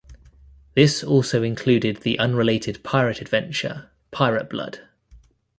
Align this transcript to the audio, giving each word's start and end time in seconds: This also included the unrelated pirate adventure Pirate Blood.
This 0.73 1.03
also 1.03 1.43
included 1.43 1.97
the 1.97 2.17
unrelated 2.17 2.81
pirate 2.83 3.21
adventure 3.21 3.91
Pirate 4.09 4.49
Blood. 4.49 4.79